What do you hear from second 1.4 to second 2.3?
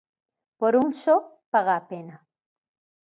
paga a pena.